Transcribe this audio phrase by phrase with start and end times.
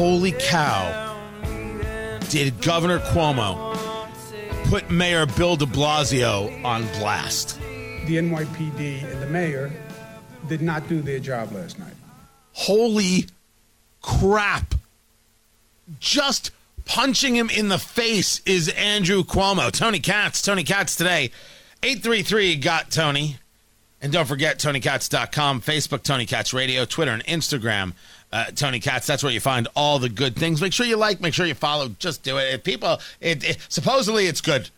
[0.00, 1.14] Holy cow.
[2.30, 3.76] Did Governor Cuomo
[4.70, 7.58] put Mayor Bill de Blasio on blast?
[8.06, 9.70] The NYPD and the mayor
[10.48, 11.92] did not do their job last night.
[12.52, 13.26] Holy
[14.00, 14.74] crap.
[15.98, 16.50] Just
[16.86, 19.70] punching him in the face is Andrew Cuomo.
[19.70, 21.30] Tony Katz, Tony Katz today.
[21.82, 23.36] 833 got Tony.
[24.02, 27.92] And don't forget TonyKatz.com, Facebook, Tony Katz Radio, Twitter, and Instagram,
[28.32, 29.06] uh, Tony Katz.
[29.06, 30.62] That's where you find all the good things.
[30.62, 31.88] Make sure you like, make sure you follow.
[31.98, 32.54] Just do it.
[32.54, 34.70] If people, it, it, supposedly it's good.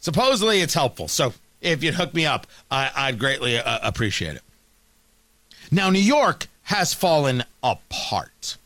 [0.00, 1.08] Supposedly it's helpful.
[1.08, 4.42] So if you'd hook me up, I, would greatly uh, appreciate it.
[5.70, 8.56] Now, New York has fallen apart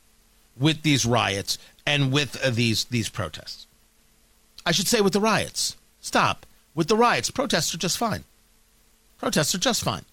[0.59, 1.57] with these riots
[1.87, 3.67] and with uh, these these protests.
[4.67, 5.77] I should say with the riots.
[6.01, 6.47] Stop.
[6.75, 8.25] With the riots, protests are just fine.
[9.21, 10.07] Protests are just fine.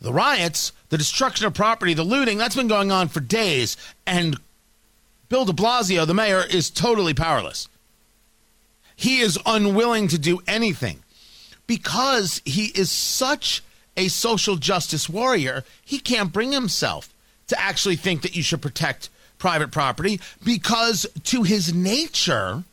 [0.00, 3.76] The riots, the destruction of property, the looting, that's been going on for days.
[4.06, 4.38] And
[5.28, 7.68] Bill de Blasio, the mayor, is totally powerless.
[8.96, 11.00] He is unwilling to do anything
[11.66, 13.62] because he is such
[13.98, 17.12] a social justice warrior, he can't bring himself
[17.48, 22.64] to actually think that you should protect private property because, to his nature,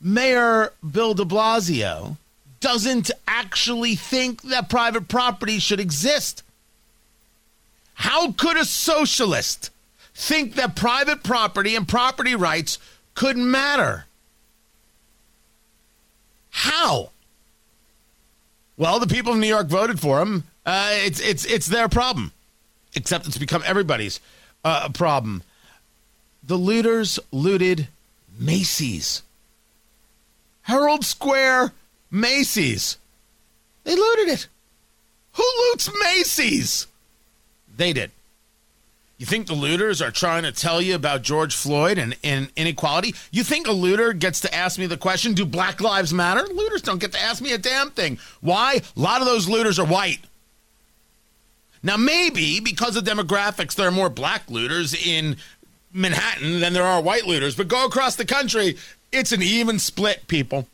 [0.00, 2.16] Mayor Bill de Blasio
[2.60, 6.42] doesn't actually think that private property should exist.
[7.94, 9.70] How could a socialist
[10.14, 12.78] think that private property and property rights
[13.14, 14.04] could matter?
[16.50, 17.10] How?
[18.76, 20.44] Well, the people of New York voted for him.
[20.64, 22.32] Uh, it's it's it's their problem,
[22.94, 24.20] except it's become everybody's
[24.64, 25.42] uh, problem.
[26.42, 27.88] The looters looted
[28.38, 29.22] Macy's,
[30.62, 31.72] Herald Square,
[32.10, 32.98] Macy's.
[33.84, 34.48] They looted it.
[35.34, 36.86] Who loots Macy's?
[37.76, 38.10] They did.
[39.16, 43.14] You think the looters are trying to tell you about George Floyd and, and, inequality?
[43.30, 46.42] You think a looter gets to ask me the question, do black lives matter?
[46.42, 48.18] Looters don't get to ask me a damn thing.
[48.40, 48.80] Why?
[48.96, 50.20] A lot of those looters are white.
[51.82, 55.36] Now, maybe because of demographics, there are more black looters in
[55.92, 58.78] Manhattan than there are white looters, but go across the country,
[59.12, 60.66] it's an even split, people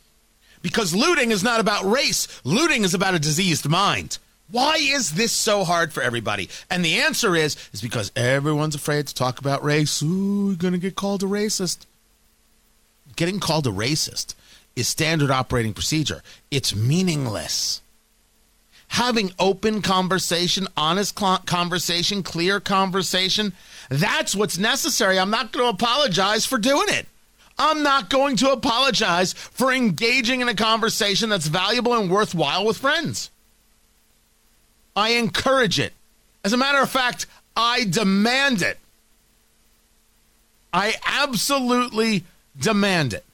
[0.61, 2.27] because looting is not about race.
[2.43, 4.17] Looting is about a diseased mind.
[4.49, 6.49] Why is this so hard for everybody?
[6.69, 10.01] And the answer is is because everyone's afraid to talk about race.
[10.01, 11.85] Ooh, you're to get called a racist.
[13.15, 14.35] Getting called a racist
[14.75, 16.21] is standard operating procedure.
[16.51, 17.81] It's meaningless.
[18.89, 23.51] Having open conversation, honest conversation, clear conversation,
[23.89, 25.19] that's what's necessary.
[25.19, 27.05] I'm not going to apologize for doing it.
[27.59, 32.77] I'm not going to apologize for engaging in a conversation that's valuable and worthwhile with
[32.77, 33.31] friends.
[34.95, 35.93] I encourage it.
[36.43, 37.25] As a matter of fact,
[37.55, 38.77] I demand it.
[40.71, 42.23] I absolutely
[42.59, 43.25] demand it.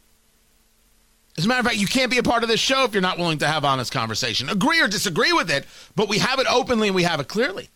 [1.37, 3.01] As a matter of fact, you can't be a part of this show if you're
[3.01, 4.49] not willing to have honest conversation.
[4.49, 7.69] Agree or disagree with it, but we have it openly and we have it clearly.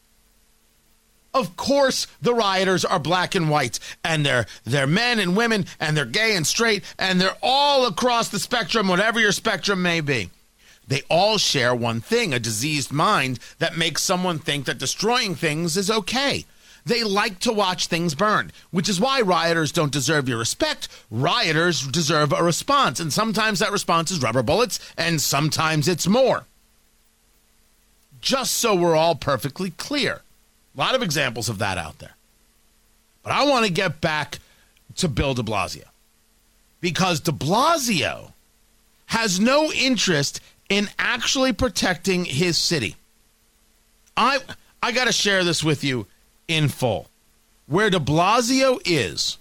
[1.38, 5.96] Of course, the rioters are black and white, and they're they're men and women, and
[5.96, 10.32] they're gay and straight, and they're all across the spectrum, whatever your spectrum may be.
[10.88, 15.78] They all share one thing a diseased mind that makes someone think that destroying things
[15.78, 16.46] is okay.
[16.86, 20.88] They like to watch things burn, which is why rioters don't deserve your respect.
[21.12, 26.46] Rioters deserve a response, and sometimes that response is rubber bullets, and sometimes it's more.
[28.22, 30.22] Just so we're all perfectly clear.
[30.78, 32.16] A lot of examples of that out there.
[33.24, 34.40] But I want to get back
[34.98, 35.86] to Bill de Blasio
[36.80, 38.32] because de Blasio
[39.08, 40.40] has no interest
[40.70, 42.96] in actually protecting his city.
[44.16, 44.40] I
[44.82, 46.06] I got to share this with you
[46.48, 47.10] in full.
[47.66, 49.38] Where de Blasio is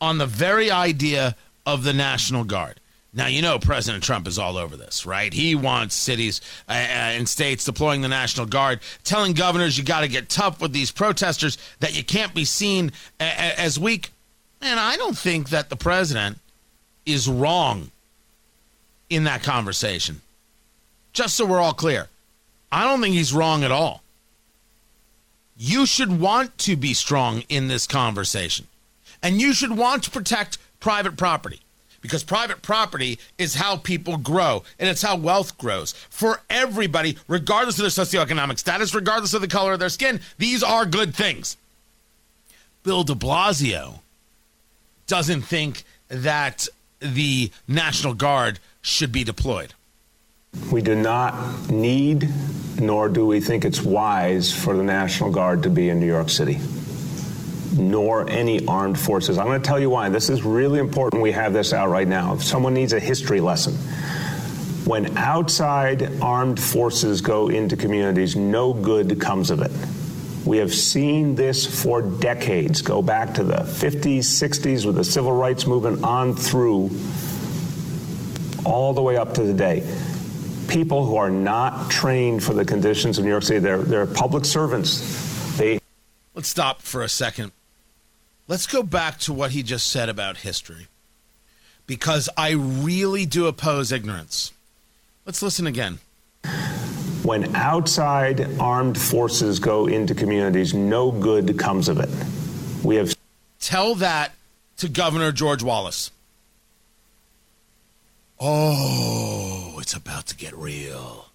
[0.00, 1.36] on the very idea
[1.66, 2.79] of the National Guard.
[3.12, 5.32] Now, you know, President Trump is all over this, right?
[5.32, 10.00] He wants cities uh, uh and states deploying the National Guard, telling governors you got
[10.00, 14.10] to get tough with these protesters, that you can't be seen as weak.
[14.62, 16.38] And I don't think that the president
[17.04, 17.90] is wrong
[19.08, 20.20] in that conversation.
[21.12, 22.06] Just so we're all clear,
[22.70, 24.02] I don't think he's wrong at all.
[25.56, 28.68] You should want to be strong in this conversation,
[29.20, 31.60] and you should want to protect private property
[32.00, 37.78] because private property is how people grow and it's how wealth grows for everybody, regardless
[37.78, 40.20] of their socioeconomic status, regardless of the color of their skin.
[40.38, 41.56] These are good things.
[42.82, 44.00] Bill de Blasio
[45.06, 46.68] doesn't think that
[47.00, 49.74] the National Guard should be deployed.
[50.72, 52.28] We do not need,
[52.80, 56.28] nor do we think it's wise for the National Guard to be in New York
[56.28, 56.58] City.
[57.76, 59.38] Nor any armed forces.
[59.38, 60.08] I'm going to tell you why.
[60.08, 62.34] This is really important we have this out right now.
[62.34, 63.74] If someone needs a history lesson,
[64.86, 69.70] when outside armed forces go into communities, no good comes of it.
[70.44, 72.82] We have seen this for decades.
[72.82, 76.90] Go back to the 50s, 60s with the civil rights movement on through
[78.64, 79.86] all the way up to today.
[80.66, 84.44] People who are not trained for the conditions of New York City, they're, they're public
[84.44, 85.56] servants.
[85.58, 85.78] They
[86.34, 87.52] Let's stop for a second.
[88.50, 90.88] Let's go back to what he just said about history.
[91.86, 94.52] Because I really do oppose ignorance.
[95.24, 96.00] Let's listen again.
[97.22, 102.08] When outside armed forces go into communities, no good comes of it.
[102.82, 103.14] We have
[103.60, 104.32] Tell that
[104.78, 106.10] to Governor George Wallace.
[108.40, 111.29] Oh, it's about to get real.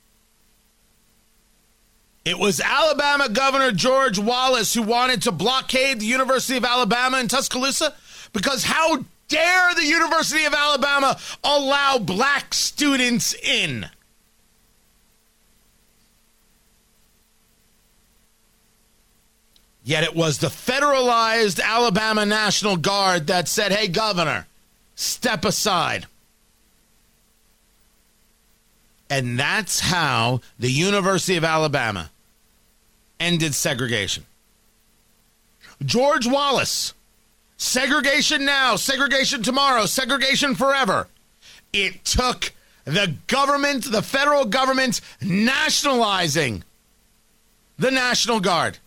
[2.26, 7.28] It was Alabama Governor George Wallace who wanted to blockade the University of Alabama in
[7.28, 7.94] Tuscaloosa
[8.34, 13.88] because how dare the University of Alabama allow black students in?
[19.84, 24.48] Yet it was the federalized Alabama National Guard that said, hey, Governor,
[24.96, 26.08] step aside.
[29.12, 32.10] And that's how the University of Alabama
[33.20, 34.26] ended segregation.
[35.84, 36.94] George Wallace,
[37.58, 41.08] segregation now, segregation tomorrow, segregation forever.
[41.74, 42.54] It took
[42.86, 46.64] the government, the federal government, nationalizing
[47.78, 48.78] the National Guard.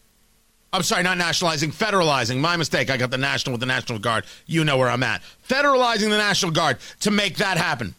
[0.73, 2.39] I'm sorry, not nationalizing, federalizing.
[2.39, 2.91] My mistake.
[2.91, 4.25] I got the national with the National Guard.
[4.47, 5.23] You know where I'm at.
[5.49, 7.95] Federalizing the National Guard to make that happen.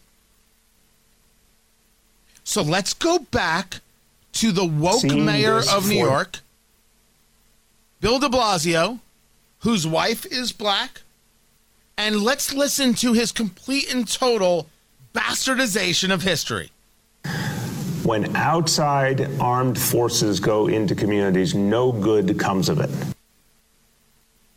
[2.44, 3.80] So let's go back
[4.32, 6.38] to the woke Seen mayor this of New for- York,
[8.00, 9.00] Bill de Blasio,
[9.60, 11.02] whose wife is black,
[11.98, 14.68] and let's listen to his complete and total
[15.14, 16.70] bastardization of history.
[18.02, 22.88] when outside armed forces go into communities, no good comes of it.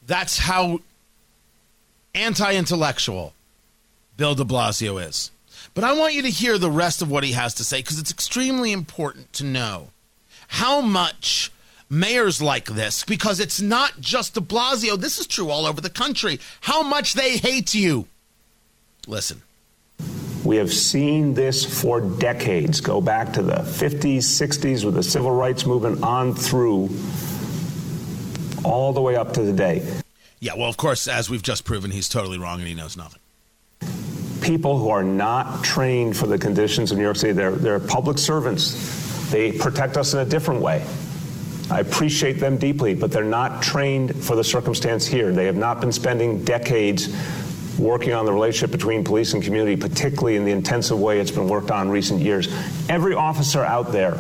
[0.07, 0.79] That's how
[2.15, 3.33] anti intellectual
[4.15, 5.29] Bill de Blasio is.
[5.73, 7.99] But I want you to hear the rest of what he has to say because
[7.99, 9.89] it's extremely important to know
[10.47, 11.51] how much
[11.89, 15.89] mayors like this, because it's not just de Blasio, this is true all over the
[15.89, 18.07] country, how much they hate you.
[19.07, 19.41] Listen.
[20.43, 22.81] We have seen this for decades.
[22.81, 26.89] Go back to the 50s, 60s with the civil rights movement on through
[28.63, 29.85] all the way up to today.
[30.39, 33.21] Yeah, well, of course, as we've just proven, he's totally wrong and he knows nothing.
[34.43, 38.17] People who are not trained for the conditions of New York City, they're, they're public
[38.17, 39.31] servants.
[39.31, 40.85] They protect us in a different way.
[41.71, 45.31] I appreciate them deeply, but they're not trained for the circumstance here.
[45.31, 47.07] They have not been spending decades
[47.79, 51.47] working on the relationship between police and community, particularly in the intensive way it's been
[51.47, 52.49] worked on recent years.
[52.89, 54.19] Every officer out there,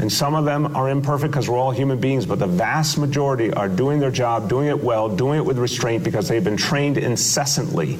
[0.00, 3.52] and some of them are imperfect because we're all human beings, but the vast majority
[3.52, 6.98] are doing their job, doing it well, doing it with restraint because they've been trained
[6.98, 7.96] incessantly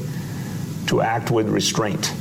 [0.87, 2.13] to act with restraint.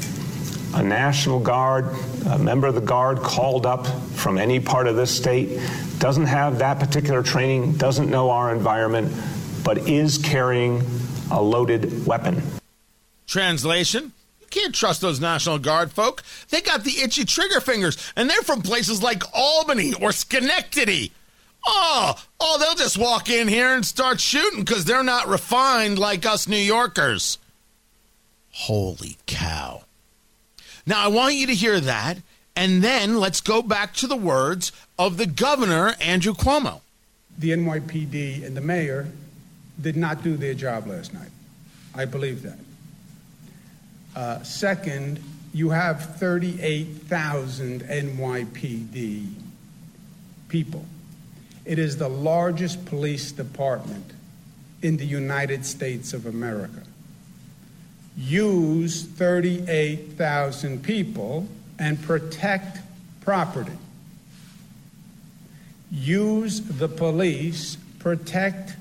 [0.76, 1.86] A National Guard,
[2.30, 5.60] a member of the Guard called up from any part of this state,
[6.00, 9.14] doesn't have that particular training, doesn't know our environment,
[9.64, 10.82] but is carrying
[11.32, 12.42] a loaded weapon.
[13.28, 16.24] Translation You can't trust those National Guard folk.
[16.50, 21.12] They got the itchy trigger fingers, and they're from places like Albany or Schenectady.
[21.66, 26.26] Oh, oh, they'll just walk in here and start shooting because they're not refined like
[26.26, 27.38] us New Yorkers.
[28.54, 29.84] Holy cow.
[30.86, 32.20] Now, I want you to hear that,
[32.56, 36.82] and then let's go back to the words of the governor, Andrew Cuomo.
[37.38, 39.08] The NYPD and the mayor
[39.82, 41.32] did not do their job last night.
[41.96, 42.60] I believe that.
[44.16, 45.20] Uh, second,
[45.54, 49.34] you have 38,000 NYPD
[50.48, 50.86] people.
[51.66, 54.12] It is the largest police department
[54.84, 56.84] in the United States of America.
[58.16, 61.48] Use 38,000 people
[61.80, 62.80] and protect
[63.22, 63.72] property.
[65.92, 68.76] Use the police, protect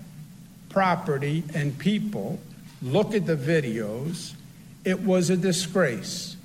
[0.69, 2.41] property and people.
[2.83, 4.33] Look at the videos.
[4.85, 6.37] It was a disgrace.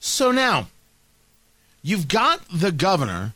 [0.00, 0.68] So now,
[1.82, 3.34] you've got the governor,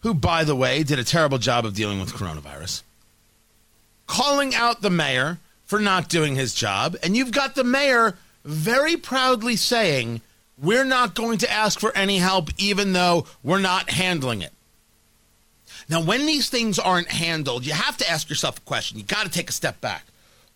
[0.00, 2.82] who, by the way, did a terrible job of dealing with coronavirus,
[4.06, 5.38] calling out the mayor
[5.70, 6.96] for not doing his job.
[7.00, 10.20] And you've got the mayor very proudly saying,
[10.60, 14.52] We're not going to ask for any help, even though we're not handling it.
[15.88, 18.98] Now, when these things aren't handled, you have to ask yourself a question.
[18.98, 20.06] You got to take a step back.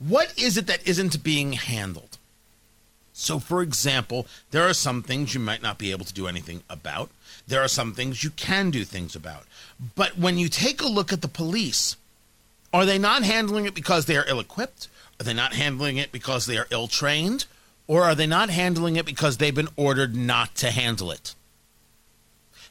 [0.00, 2.18] What is it that isn't being handled?
[3.12, 6.64] So, for example, there are some things you might not be able to do anything
[6.68, 7.11] about.
[7.47, 9.44] There are some things you can do things about.
[9.94, 11.97] But when you take a look at the police,
[12.75, 14.88] are they not handling it because they are ill equipped?
[15.21, 17.47] Are they not handling it because they are ill trained?
[17.87, 21.37] Or are they not handling it because they've been ordered not to handle it?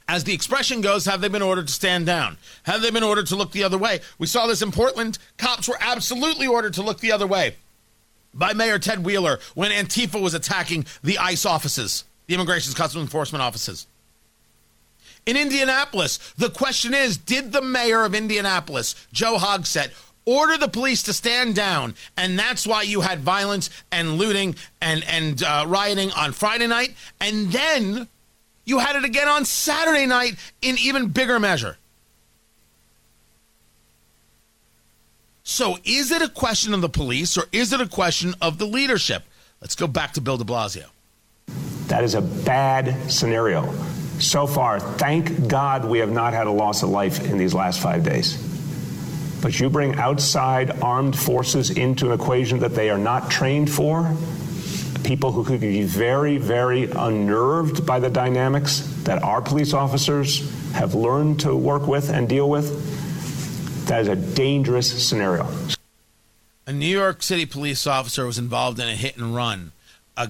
[0.05, 2.37] As the expression goes, have they been ordered to stand down?
[2.63, 4.01] Have they been ordered to look the other way?
[4.19, 5.17] We saw this in Portland.
[5.37, 7.55] Cops were absolutely ordered to look the other way
[8.33, 13.41] by Mayor Ted Wheeler when Antifa was attacking the ICE offices, the Immigration Customs Enforcement
[13.41, 13.87] offices.
[15.25, 19.91] In Indianapolis, the question is Did the mayor of Indianapolis, Joe Hogsett,
[20.25, 21.95] order the police to stand down?
[22.17, 26.95] And that's why you had violence and looting and, and uh, rioting on Friday night.
[27.21, 28.07] And then
[28.65, 31.77] you had it again on Saturday night in even bigger measure.
[35.45, 38.65] So, is it a question of the police or is it a question of the
[38.65, 39.23] leadership?
[39.61, 40.85] Let's go back to Bill de Blasio.
[41.87, 43.69] That is a bad scenario.
[44.23, 47.81] So far, thank God we have not had a loss of life in these last
[47.81, 48.37] five days.
[49.41, 54.15] But you bring outside armed forces into an equation that they are not trained for,
[55.03, 60.95] people who could be very, very unnerved by the dynamics that our police officers have
[60.95, 63.87] learned to work with and deal with.
[63.87, 65.45] That is a dangerous scenario.
[66.65, 69.73] A New York City police officer was involved in a hit and run.
[70.15, 70.29] A,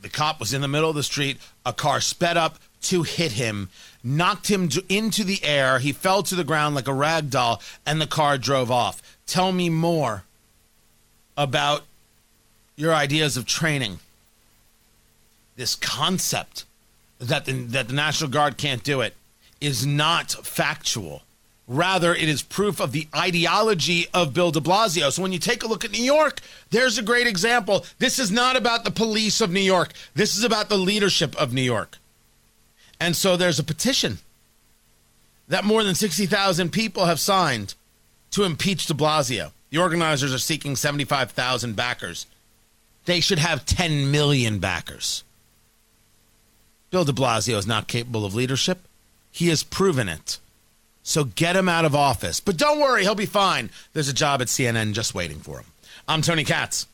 [0.00, 1.36] the cop was in the middle of the street.
[1.66, 3.68] A car sped up to hit him,
[4.02, 5.78] knocked him into the air.
[5.78, 9.02] He fell to the ground like a rag doll, and the car drove off.
[9.26, 10.24] Tell me more
[11.36, 11.84] about
[12.76, 13.98] your ideas of training
[15.56, 16.64] this concept
[17.18, 19.14] that the, that the National Guard can't do it
[19.60, 21.22] is not factual.
[21.66, 25.10] Rather, it is proof of the ideology of Bill de Blasio.
[25.10, 26.40] So when you take a look at New York,
[26.70, 27.84] there's a great example.
[27.98, 31.52] This is not about the police of New York, this is about the leadership of
[31.52, 31.98] New York.
[33.00, 34.18] And so there's a petition
[35.48, 37.74] that more than 60,000 people have signed
[38.30, 39.52] to impeach de Blasio.
[39.70, 42.26] The organizers are seeking 75,000 backers.
[43.04, 45.22] They should have 10 million backers.
[46.90, 48.78] Bill de Blasio is not capable of leadership.
[49.30, 50.38] He has proven it.
[51.02, 52.40] So get him out of office.
[52.40, 53.70] But don't worry, he'll be fine.
[53.92, 55.66] There's a job at CNN just waiting for him.
[56.08, 56.86] I'm Tony Katz.